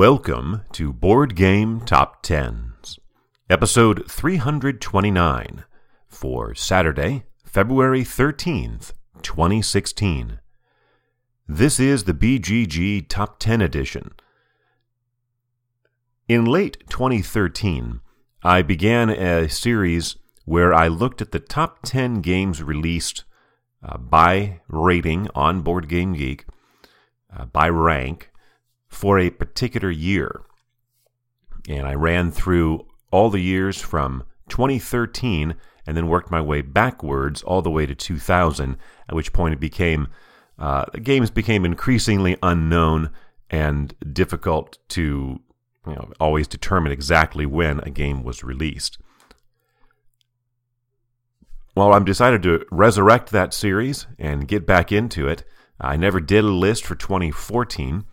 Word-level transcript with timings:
Welcome 0.00 0.62
to 0.72 0.94
Board 0.94 1.36
Game 1.36 1.82
Top 1.82 2.22
Tens, 2.22 2.98
episode 3.50 4.10
329 4.10 5.64
for 6.08 6.54
Saturday, 6.54 7.24
February 7.44 8.00
13th, 8.00 8.94
2016. 9.20 10.40
This 11.46 11.78
is 11.78 12.04
the 12.04 12.14
BGG 12.14 13.08
Top 13.10 13.38
10 13.38 13.60
edition. 13.60 14.12
In 16.28 16.46
late 16.46 16.82
2013, 16.88 18.00
I 18.42 18.62
began 18.62 19.10
a 19.10 19.50
series 19.50 20.16
where 20.46 20.72
I 20.72 20.88
looked 20.88 21.20
at 21.20 21.32
the 21.32 21.40
top 21.40 21.80
10 21.82 22.22
games 22.22 22.62
released 22.62 23.24
uh, 23.82 23.98
by 23.98 24.62
rating 24.66 25.28
on 25.34 25.60
Board 25.60 25.90
Game 25.90 26.14
Geek, 26.14 26.46
uh, 27.36 27.44
by 27.44 27.68
rank, 27.68 28.29
for 28.90 29.18
a 29.18 29.30
particular 29.30 29.90
year. 29.90 30.42
And 31.68 31.86
I 31.86 31.94
ran 31.94 32.30
through 32.30 32.86
all 33.10 33.30
the 33.30 33.40
years 33.40 33.80
from 33.80 34.24
2013 34.48 35.54
and 35.86 35.96
then 35.96 36.08
worked 36.08 36.30
my 36.30 36.40
way 36.40 36.60
backwards 36.60 37.42
all 37.42 37.62
the 37.62 37.70
way 37.70 37.86
to 37.86 37.94
2000, 37.94 38.76
at 39.08 39.14
which 39.14 39.32
point 39.32 39.54
it 39.54 39.60
became 39.60 40.08
uh, 40.58 40.84
games 41.02 41.30
became 41.30 41.64
increasingly 41.64 42.36
unknown 42.42 43.10
and 43.48 43.94
difficult 44.12 44.76
to 44.88 45.40
you 45.86 45.94
know, 45.94 46.12
always 46.20 46.46
determine 46.46 46.92
exactly 46.92 47.46
when 47.46 47.80
a 47.80 47.88
game 47.90 48.22
was 48.22 48.44
released. 48.44 48.98
Well, 51.74 51.94
I'm 51.94 52.04
decided 52.04 52.42
to 52.42 52.66
resurrect 52.70 53.30
that 53.30 53.54
series 53.54 54.06
and 54.18 54.46
get 54.46 54.66
back 54.66 54.92
into 54.92 55.26
it. 55.26 55.44
I 55.80 55.96
never 55.96 56.20
did 56.20 56.44
a 56.44 56.48
list 56.48 56.84
for 56.84 56.94
2014, 56.94 58.04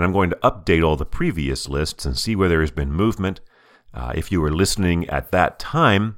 and 0.00 0.06
I'm 0.06 0.14
going 0.14 0.30
to 0.30 0.36
update 0.36 0.82
all 0.82 0.96
the 0.96 1.04
previous 1.04 1.68
lists 1.68 2.06
and 2.06 2.16
see 2.16 2.34
where 2.34 2.48
there 2.48 2.62
has 2.62 2.70
been 2.70 2.90
movement. 2.90 3.42
Uh, 3.92 4.14
if 4.14 4.32
you 4.32 4.40
were 4.40 4.50
listening 4.50 5.06
at 5.10 5.30
that 5.32 5.58
time, 5.58 6.16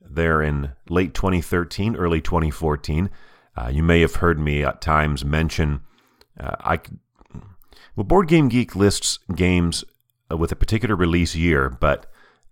there 0.00 0.40
in 0.40 0.72
late 0.88 1.12
2013, 1.12 1.96
early 1.96 2.22
2014, 2.22 3.10
uh, 3.58 3.68
you 3.68 3.82
may 3.82 4.00
have 4.00 4.16
heard 4.16 4.40
me 4.40 4.64
at 4.64 4.80
times 4.80 5.22
mention 5.22 5.82
uh, 6.38 6.56
I. 6.60 6.80
Well, 7.94 8.04
Board 8.04 8.26
Game 8.26 8.48
Geek 8.48 8.74
lists 8.74 9.18
games 9.34 9.84
uh, 10.32 10.38
with 10.38 10.50
a 10.50 10.56
particular 10.56 10.96
release 10.96 11.34
year, 11.34 11.68
but 11.68 12.06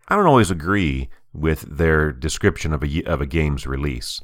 I 0.09 0.17
don't 0.17 0.27
always 0.27 0.51
agree 0.51 1.09
with 1.33 1.63
their 1.63 2.13
description 2.13 2.75
of 2.75 2.85
a 2.85 3.05
of 3.05 3.23
a 3.23 3.27
game's 3.27 3.67
release. 3.67 4.21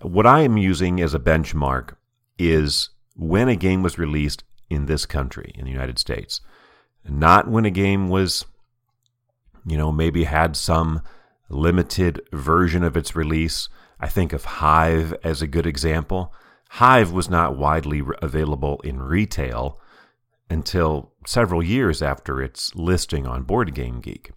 What 0.00 0.26
I 0.26 0.40
am 0.40 0.56
using 0.56 1.02
as 1.02 1.12
a 1.12 1.18
benchmark 1.18 1.96
is 2.38 2.88
when 3.14 3.50
a 3.50 3.56
game 3.56 3.82
was 3.82 3.98
released 3.98 4.42
in 4.70 4.86
this 4.86 5.04
country, 5.04 5.52
in 5.56 5.64
the 5.64 5.70
United 5.70 5.98
States. 5.98 6.40
Not 7.06 7.48
when 7.48 7.64
a 7.64 7.70
game 7.70 8.08
was, 8.08 8.46
you 9.66 9.76
know, 9.76 9.92
maybe 9.92 10.24
had 10.24 10.56
some 10.56 11.02
limited 11.48 12.22
version 12.32 12.84
of 12.84 12.96
its 12.96 13.16
release. 13.16 13.68
I 13.98 14.08
think 14.08 14.32
of 14.32 14.44
Hive 14.44 15.14
as 15.24 15.42
a 15.42 15.46
good 15.46 15.66
example. 15.66 16.32
Hive 16.70 17.10
was 17.10 17.28
not 17.28 17.58
widely 17.58 18.02
available 18.22 18.80
in 18.84 19.02
retail 19.02 19.80
until 20.48 21.12
several 21.26 21.62
years 21.62 22.00
after 22.00 22.40
its 22.40 22.74
listing 22.74 23.26
on 23.26 23.42
Board 23.42 23.74
Game 23.74 24.00
Geek. 24.00 24.30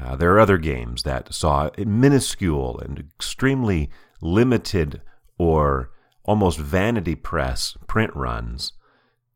Uh, 0.00 0.16
there 0.16 0.32
are 0.32 0.40
other 0.40 0.58
games 0.58 1.02
that 1.04 1.32
saw 1.32 1.70
minuscule 1.78 2.78
and 2.80 2.98
extremely 2.98 3.90
limited 4.20 5.00
or 5.38 5.90
almost 6.24 6.58
vanity 6.58 7.14
press 7.14 7.76
print 7.86 8.14
runs 8.14 8.72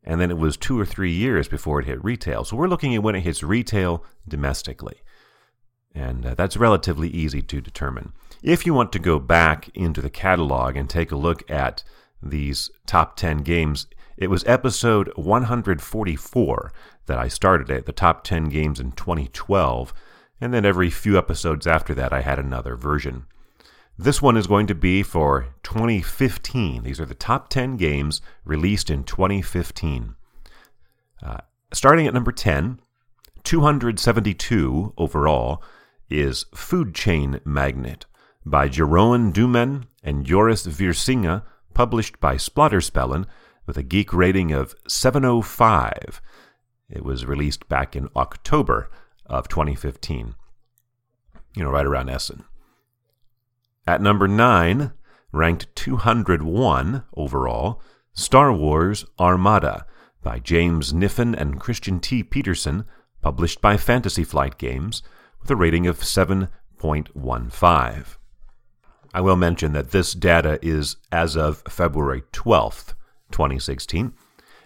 and 0.04 0.20
then 0.20 0.30
it 0.30 0.38
was 0.38 0.56
two 0.56 0.78
or 0.78 0.86
three 0.86 1.12
years 1.12 1.48
before 1.48 1.80
it 1.80 1.86
hit 1.86 2.02
retail. 2.02 2.44
So 2.44 2.56
we're 2.56 2.68
looking 2.68 2.94
at 2.94 3.02
when 3.02 3.14
it 3.14 3.20
hits 3.20 3.42
retail 3.42 4.04
domestically. 4.26 5.02
And 5.94 6.24
uh, 6.24 6.34
that's 6.34 6.56
relatively 6.56 7.08
easy 7.08 7.42
to 7.42 7.60
determine. 7.60 8.12
If 8.42 8.64
you 8.64 8.74
want 8.74 8.92
to 8.92 8.98
go 8.98 9.18
back 9.18 9.68
into 9.74 10.00
the 10.00 10.10
catalog 10.10 10.76
and 10.76 10.88
take 10.88 11.10
a 11.10 11.16
look 11.16 11.48
at 11.50 11.82
these 12.22 12.70
top 12.86 13.16
10 13.16 13.38
games, 13.38 13.86
it 14.16 14.30
was 14.30 14.44
episode 14.46 15.12
144 15.16 16.72
that 17.06 17.18
I 17.18 17.28
started 17.28 17.70
at 17.70 17.86
the 17.86 17.92
top 17.92 18.24
10 18.24 18.44
games 18.44 18.80
in 18.80 18.92
2012. 18.92 19.92
And 20.40 20.54
then 20.54 20.64
every 20.64 20.90
few 20.90 21.18
episodes 21.18 21.66
after 21.66 21.94
that, 21.94 22.12
I 22.12 22.20
had 22.20 22.38
another 22.38 22.76
version. 22.76 23.26
This 24.00 24.22
one 24.22 24.36
is 24.36 24.46
going 24.46 24.68
to 24.68 24.76
be 24.76 25.02
for 25.02 25.48
2015. 25.64 26.84
These 26.84 27.00
are 27.00 27.04
the 27.04 27.16
top 27.16 27.48
10 27.48 27.76
games 27.76 28.20
released 28.44 28.90
in 28.90 29.02
2015. 29.02 30.14
Uh, 31.20 31.38
starting 31.72 32.06
at 32.06 32.14
number 32.14 32.30
10, 32.30 32.78
272 33.42 34.94
overall, 34.96 35.64
is 36.08 36.46
Food 36.54 36.94
Chain 36.94 37.40
Magnate 37.44 38.06
by 38.46 38.68
Jeroen 38.68 39.32
Doumen 39.32 39.86
and 40.04 40.24
Joris 40.24 40.64
Wiersinga, 40.64 41.42
published 41.74 42.20
by 42.20 42.36
Splotter 42.36 42.80
Spellen 42.80 43.26
with 43.66 43.76
a 43.76 43.82
geek 43.82 44.14
rating 44.14 44.52
of 44.52 44.76
705. 44.86 46.22
It 46.88 47.04
was 47.04 47.26
released 47.26 47.68
back 47.68 47.96
in 47.96 48.08
October 48.14 48.90
of 49.26 49.48
2015. 49.48 50.36
You 51.56 51.64
know, 51.64 51.70
right 51.70 51.84
around 51.84 52.10
Essen. 52.10 52.44
At 53.88 54.02
number 54.02 54.28
9, 54.28 54.92
ranked 55.32 55.74
201 55.74 57.04
overall, 57.16 57.80
Star 58.12 58.52
Wars 58.52 59.06
Armada 59.18 59.86
by 60.22 60.40
James 60.40 60.92
Kniffen 60.92 61.34
and 61.34 61.58
Christian 61.58 61.98
T. 61.98 62.22
Petersen, 62.22 62.84
published 63.22 63.62
by 63.62 63.78
Fantasy 63.78 64.24
Flight 64.24 64.58
Games, 64.58 65.02
with 65.40 65.50
a 65.50 65.56
rating 65.56 65.86
of 65.86 66.00
7.15. 66.00 68.16
I 69.14 69.20
will 69.22 69.36
mention 69.36 69.72
that 69.72 69.90
this 69.90 70.12
data 70.12 70.58
is 70.60 70.96
as 71.10 71.34
of 71.34 71.62
February 71.66 72.24
12th, 72.34 72.92
2016. 73.30 74.12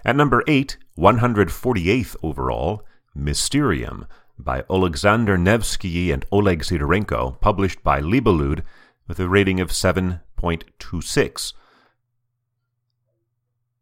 At 0.05 0.17
number 0.17 0.43
8, 0.49 0.79
148th 0.99 2.17
overall, 2.25 2.85
Mysterium 3.15 4.09
by 4.37 4.65
Alexander 4.69 5.39
Nevsky 5.39 6.11
and 6.11 6.27
Oleg 6.33 6.65
Sidorenko, 6.65 7.41
published 7.41 7.85
by 7.85 8.01
Libellude 8.01 8.65
with 9.13 9.21
a 9.21 9.29
rating 9.29 9.61
of 9.61 9.69
7.26. 9.69 11.53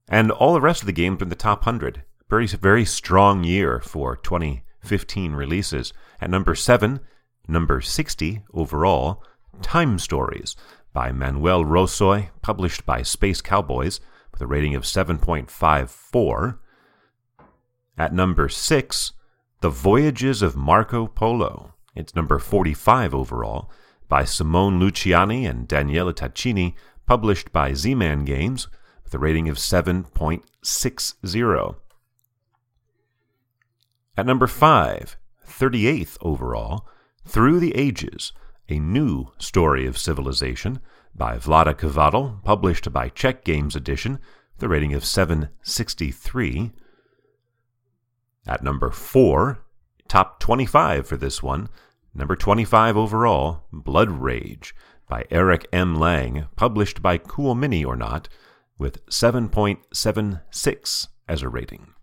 And 0.09 0.33
all 0.33 0.55
the 0.55 0.61
rest 0.61 0.83
of 0.83 0.87
the 0.87 0.93
games 0.93 1.23
in 1.23 1.29
the 1.29 1.37
top 1.37 1.61
100. 1.61 2.03
Very, 2.29 2.49
very 2.49 2.85
strong 2.85 3.45
year 3.45 3.79
for 3.79 4.17
2015 4.17 5.35
releases. 5.35 5.93
At 6.21 6.31
number 6.31 6.57
7, 6.57 6.99
number 7.47 7.81
60 7.81 8.43
overall, 8.53 9.23
Time 9.63 10.01
Stories 10.01 10.57
by 10.93 11.13
Manuel 11.13 11.65
Rozoy, 11.65 12.31
published 12.43 12.85
by 12.85 13.03
Space 13.03 13.41
Cowboys, 13.41 14.01
with 14.33 14.41
a 14.41 14.49
rating 14.49 14.75
of 14.75 14.83
7.54. 14.83 16.59
At 17.97 18.13
number 18.13 18.49
6, 18.49 19.13
The 19.61 19.71
Voyages 19.71 20.43
of 20.43 20.57
Marco 20.57 21.07
Polo. 21.07 21.75
It's 21.95 22.17
number 22.17 22.41
45 22.41 23.15
overall, 23.15 23.71
by 24.11 24.25
Simone 24.25 24.79
Luciani 24.79 25.49
and 25.49 25.67
Daniele 25.67 26.13
Tacchini, 26.13 26.75
published 27.07 27.51
by 27.53 27.73
Z 27.73 27.95
Man 27.95 28.27
Games, 28.27 28.69
with 29.05 29.15
a 29.15 29.19
rating 29.19 29.49
of 29.49 29.57
7.60. 29.57 31.77
At 34.17 34.27
number 34.27 34.47
5, 34.47 35.17
38th 35.49 36.19
overall, 36.21 36.87
Through 37.25 37.61
the 37.61 37.75
Ages, 37.75 38.33
a 38.69 38.79
new 38.79 39.29
story 39.39 39.87
of 39.87 39.97
civilization 39.97 40.81
by 41.15 41.39
Chvátil, 41.39 42.45
published 42.45 42.93
by 42.93 43.09
Czech 43.09 43.45
Games 43.45 43.75
Edition, 43.75 44.19
a 44.61 44.69
rating 44.69 44.93
of 44.93 45.05
763. 45.05 46.73
At 48.47 48.63
number 48.63 48.91
4, 48.91 49.65
top 50.09 50.41
25 50.41 51.07
for 51.07 51.17
this 51.17 51.43
one, 51.43 51.69
Number 52.15 52.35
25 52.35 52.97
overall, 52.97 53.67
Blood 53.73 54.11
Rage 54.11 54.75
by 55.09 55.25
Eric 55.31 55.67
M. 55.73 55.95
Lang, 55.95 56.47
published 56.57 57.03
by 57.03 57.19
Cool 57.19 57.55
Mini 57.55 57.85
or 57.85 57.95
Not, 57.97 58.29
with 58.79 59.07
7.76 59.07 61.09
as 61.29 61.43
a 61.43 61.49
rating. 61.49 61.95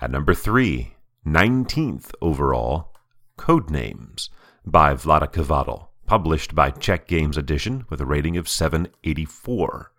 At 0.00 0.10
number 0.10 0.34
3, 0.34 0.94
19th 1.26 2.12
overall, 2.20 2.92
Codenames 3.38 4.28
by 4.64 4.94
Chvátil, 4.94 5.88
published 6.06 6.54
by 6.54 6.70
Czech 6.70 7.08
Games 7.08 7.36
Edition 7.36 7.84
with 7.90 8.00
a 8.00 8.06
rating 8.06 8.36
of 8.36 8.48
784. 8.48 9.90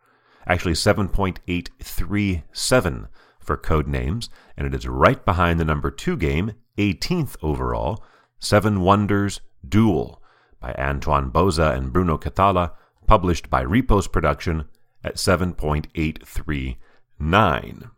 Actually, 0.47 0.73
7.837 0.73 3.07
for 3.39 3.57
Codenames, 3.57 4.29
and 4.55 4.67
it 4.67 4.75
is 4.75 4.87
right 4.87 5.25
behind 5.25 5.59
the 5.59 5.65
number 5.65 5.91
2 5.91 6.15
game, 6.17 6.53
18th 6.77 7.35
overall, 7.41 8.03
Seven 8.39 8.81
Wonders 8.81 9.41
Duel 9.67 10.21
by 10.59 10.73
Antoine 10.73 11.31
Bauza 11.31 11.75
and 11.75 11.91
Bruno 11.93 12.17
Cathala, 12.17 12.71
published 13.07 13.49
by 13.49 13.61
Repos 13.61 14.07
Production 14.07 14.65
at 15.03 15.15
7.839. 15.15 17.89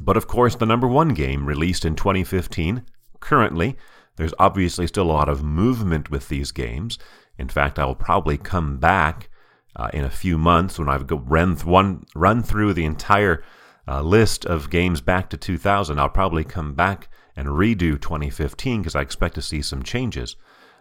But 0.00 0.16
of 0.16 0.26
course, 0.26 0.56
the 0.56 0.66
number 0.66 0.88
one 0.88 1.10
game 1.10 1.46
released 1.46 1.84
in 1.84 1.96
2015, 1.96 2.82
currently, 3.20 3.76
there's 4.16 4.34
obviously 4.38 4.86
still 4.86 5.04
a 5.04 5.12
lot 5.12 5.28
of 5.28 5.42
movement 5.42 6.10
with 6.10 6.28
these 6.28 6.52
games. 6.52 6.98
In 7.38 7.48
fact, 7.48 7.78
I 7.78 7.84
will 7.84 7.94
probably 7.94 8.38
come 8.38 8.78
back 8.78 9.28
uh, 9.76 9.90
in 9.92 10.04
a 10.04 10.10
few 10.10 10.38
months 10.38 10.78
when 10.78 10.88
I've 10.88 11.10
run, 11.10 11.54
th- 11.54 11.66
one, 11.66 12.04
run 12.14 12.42
through 12.42 12.72
the 12.72 12.84
entire 12.84 13.42
uh, 13.86 14.02
list 14.02 14.46
of 14.46 14.70
games 14.70 15.00
back 15.00 15.28
to 15.30 15.36
2000. 15.36 15.98
I'll 15.98 16.08
probably 16.08 16.44
come 16.44 16.74
back 16.74 17.08
and 17.36 17.48
redo 17.48 18.00
2015 18.00 18.80
because 18.80 18.96
I 18.96 19.02
expect 19.02 19.34
to 19.34 19.42
see 19.42 19.62
some 19.62 19.82
changes. 19.82 20.36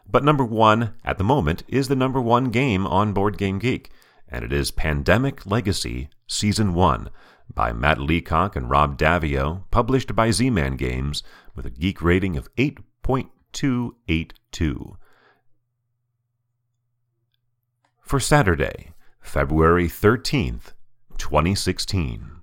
But 0.10 0.24
number 0.24 0.46
one 0.46 0.94
at 1.04 1.18
the 1.18 1.24
moment 1.24 1.63
is 1.68 1.88
the 1.88 1.96
number 1.96 2.22
one 2.22 2.46
game 2.46 2.86
on 2.88 3.13
Board 3.13 3.38
Game 3.38 3.60
Geek, 3.60 3.92
and 4.30 4.46
it 4.46 4.54
is 4.54 4.72
Pandemic 4.72 5.46
Legacy 5.46 6.10
Season 6.28 6.74
1 6.74 7.10
by 7.54 7.72
Matt 7.74 8.00
Leacock 8.00 8.56
and 8.56 8.69
Rob 8.69 8.98
Daviau, 8.98 9.63
published 9.72 10.16
by 10.16 10.31
Z 10.31 10.50
Man 10.50 10.78
Games 10.78 11.22
with 11.56 11.66
a 11.66 11.69
geek 11.69 12.02
rating 12.02 12.38
of 12.38 12.54
8.282. 12.56 14.96
For 18.02 18.19
Saturday, 18.19 18.94
February 19.19 19.88
13th, 19.88 20.74
2016. 21.18 22.34